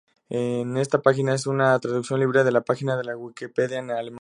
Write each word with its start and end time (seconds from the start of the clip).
Esta 0.29 0.99
página 1.03 1.35
es 1.35 1.45
una 1.45 1.77
traducción 1.77 2.19
libre 2.19 2.43
de 2.43 2.51
la 2.51 2.61
página 2.61 2.97
de 2.97 3.03
la 3.03 3.15
Wikipedia 3.15 3.77
en 3.77 3.91
alemán, 3.91 4.09